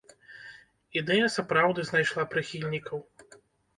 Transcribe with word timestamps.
Ідэя 1.01 1.27
сапраўды 1.35 1.85
знайшла 1.93 2.23
прыхільнікаў. 2.35 2.97